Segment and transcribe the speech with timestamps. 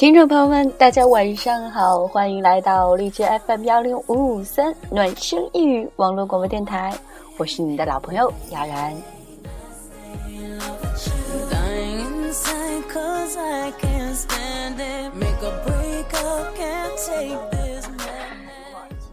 [0.00, 6.90] 听众朋友们，大家晚上好，欢迎来到荔枝 FM 幺零五五三暖声一语网络广播电台，
[7.36, 8.96] 我是你的老朋友雅然。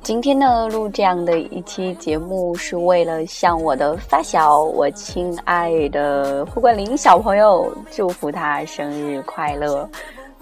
[0.02, 9.86] 今天呢，录这样的一期节目，是为了向我的发小，我亲爱的胡冠霖小朋友，祝福他生日快乐。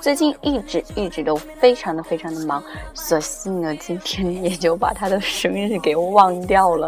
[0.02, 2.64] 最近一直一直都非常的非常的忙，
[2.94, 6.88] 所幸呢，今天也就把他的生日给忘掉了。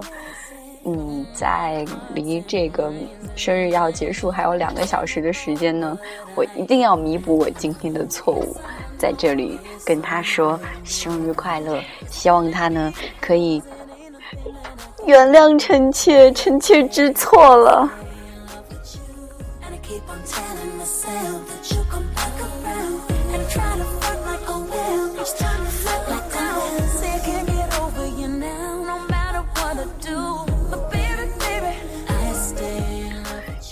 [0.85, 2.93] 嗯，在离这个
[3.35, 5.97] 生日要结束还有两个小时的时间呢，
[6.35, 8.55] 我一定要弥补我今天的错误，
[8.97, 13.61] 在这里跟他说生日快乐，希望他呢可以
[15.05, 17.89] 原谅臣妾，臣妾知错了。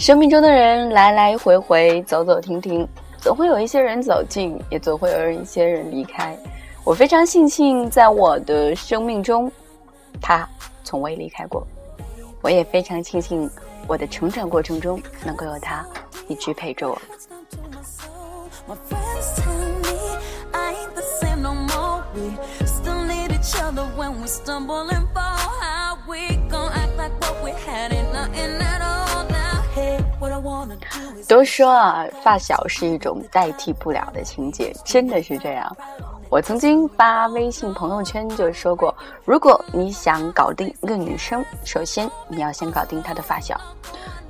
[0.06, 6.38] 生命中的人来来回回，走走停停，总会有一些人走近，也总会有一些人离开。
[6.84, 9.52] 我非常庆幸，在我的生命中，
[10.22, 10.48] 他
[10.84, 11.66] 从未离开过。
[12.44, 13.50] 我也非常庆幸，
[13.88, 15.84] 我的成长过程中能够有他
[16.28, 17.02] 一直陪着我。
[31.28, 35.76] 都说啊，发小是一种代替不了的情节，真的是这样。
[36.30, 38.94] 我曾经发微信朋友圈就说过，
[39.26, 43.60] 如果你想搞定一个女生，首先你要先搞定她的发小。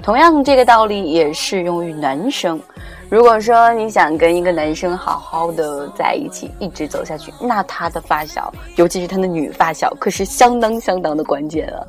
[0.01, 2.61] 同样，这个道理也适用于男生。
[3.09, 11.87] 如果说你想跟一个男生好好的在一起，一直走下去，那他的发小，尤其是他的女发小，可是相当相当的关键了。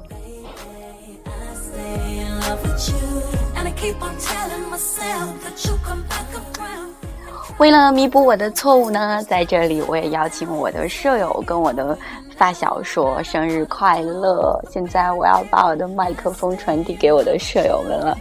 [7.58, 11.96] 为了弥补我的错误呢，在这里我也邀请我的舍友跟我的
[12.36, 14.60] 发小说生日快乐。
[14.70, 18.16] 现在我要把我的麦克风传递给我的舍友们了。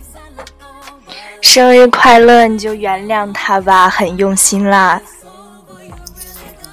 [1.41, 5.01] 生日快乐，你就原谅他吧，很用心啦。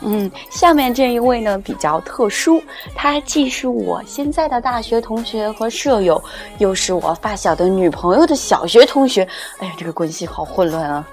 [0.05, 2.61] 嗯，下面这一位呢比较特殊，
[2.93, 6.21] 他既是我现在的大学同学和舍友，
[6.59, 9.23] 又是我发小的女朋友的小学同学。
[9.59, 11.07] 哎呀，这个关系好混乱啊！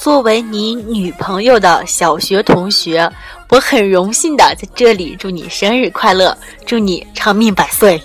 [0.00, 3.06] 作为你女朋友的小学同学，
[3.50, 6.34] 我很荣幸的在这里祝你生日快乐，
[6.64, 8.00] 祝你长命百岁。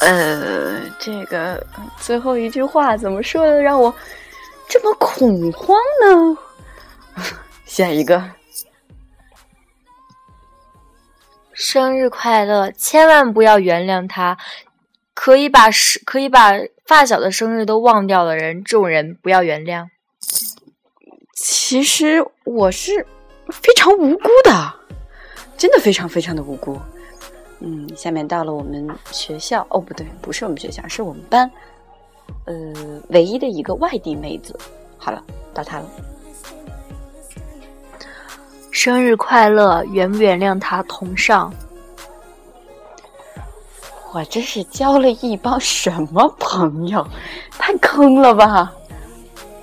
[0.00, 1.60] 呃，这个
[1.98, 3.92] 最后一句话怎么说的，让我。
[4.68, 6.38] 这么恐慌呢？
[7.66, 8.22] 下一个，
[11.52, 12.70] 生日快乐！
[12.70, 14.38] 千万不要原谅他，
[15.14, 16.52] 可以把是可以把
[16.86, 19.88] 发小的生日都忘掉的人，这种人不要原谅。
[21.34, 23.06] 其实我是
[23.50, 24.74] 非常无辜的，
[25.56, 26.78] 真的非常非常的无辜。
[27.60, 31.50] 嗯，下面到了我们学校，哦，不对，不是我们学校，是我们班。
[32.44, 32.54] 呃，
[33.08, 34.58] 唯一的一个外地妹子，
[34.98, 35.22] 好了，
[35.54, 35.86] 到她了。
[38.70, 41.52] 生日快乐，原不原谅他同上？
[44.12, 47.06] 我这是交了一帮什么朋友？
[47.52, 48.72] 太坑了吧！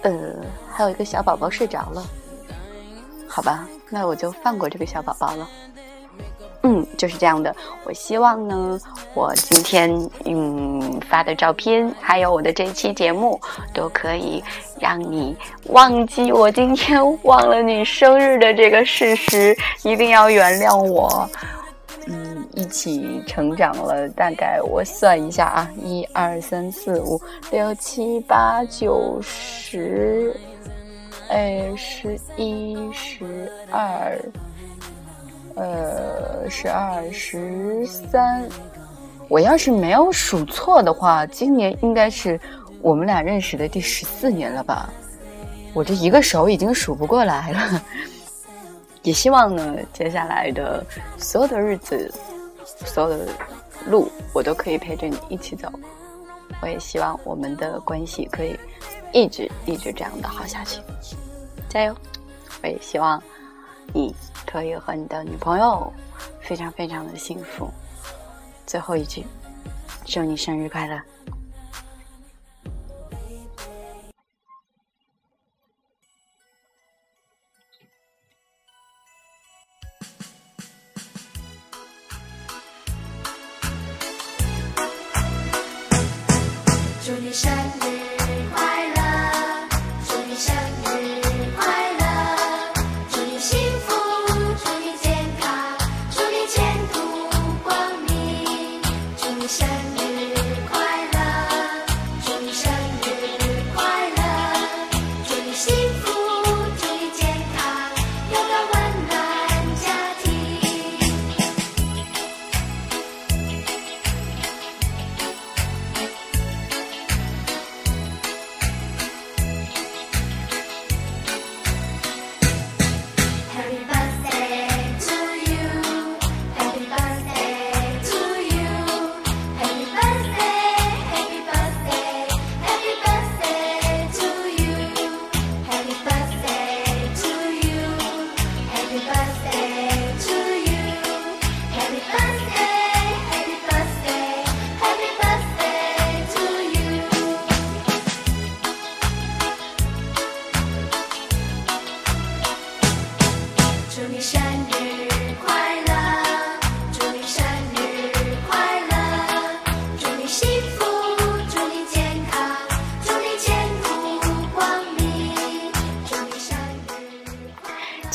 [0.04, 0.12] 呃，
[0.80, 2.02] 还有一个小宝宝睡着了，
[3.28, 5.50] 好吧，那我就放过这个小宝宝了。
[6.64, 7.54] 嗯，就是这样的。
[7.84, 8.80] 我希望呢，
[9.14, 9.92] 我今天
[10.24, 13.38] 嗯发的照片，还有我的这期节目，
[13.74, 14.42] 都可以
[14.80, 15.36] 让你
[15.66, 19.54] 忘记我今天 忘了你生日的这个事实。
[19.84, 21.30] 一定要原谅我。
[22.08, 27.22] 嗯，一起成长了，大概我算一下啊，一二三四五
[27.52, 30.34] 六七八九十，
[31.30, 34.20] 哎，十一十二。
[35.56, 38.48] 呃，十二十三，
[39.28, 42.40] 我要是没有数错的话，今年应该是
[42.82, 44.90] 我们俩认识的第十四年了吧？
[45.74, 47.84] 我这一个手已经数不过来了。
[49.04, 50.86] 也希望呢，接下来的
[51.18, 52.10] 所有的日子，
[52.86, 53.28] 所有的
[53.88, 55.70] 路，我都可以陪着你一起走。
[56.62, 58.60] 我也希望我们的关系可以
[59.14, 60.82] 一直一直这样的好下去，
[61.70, 61.96] 加油！
[62.62, 63.22] 我也希望。
[63.92, 64.14] 你
[64.46, 65.92] 可以和你的女朋友
[66.42, 67.68] 非常非常的幸福。
[68.68, 69.26] 最后一句，
[70.06, 71.02] 祝你生日快乐！
[87.32, 88.09] 山岭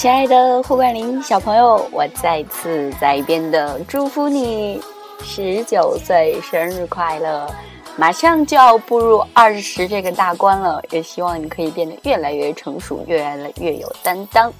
[0.05, 4.79] 亲爱的霍冠霖小朋友，我再次在一边的祝福你
[5.23, 7.51] 十九岁生日快乐！
[7.97, 14.53] 马上就要步入二十这个大关了，也希望你可以变得越来越成熟，越来越有担当，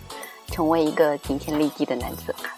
[0.47, 2.51] 成为一个顶天立地的男子汉。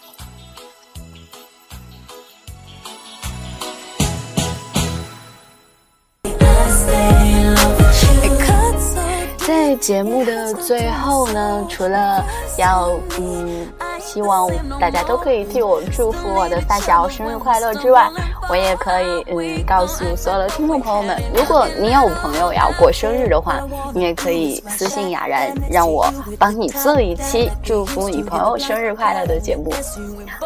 [9.77, 12.23] 节目的最后呢，除了
[12.57, 12.89] 要
[13.19, 13.67] 嗯，
[13.99, 18.09] 希望大家都可以替我祝福我的发小生日快乐之外，
[18.49, 23.59] 我也可以嗯告诉所有的听众朋友们，如果你有朋友要过生日的话，
[23.93, 29.73] 你也可以私信雅然，让我帮你做一期祝福你朋友生日快乐的节目。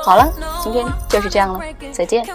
[0.04, 0.32] 好了，
[0.62, 1.60] 今天就是这样了，
[1.92, 2.26] 再见。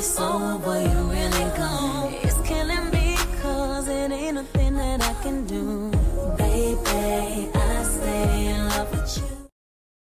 [0.00, 0.99] it's over you.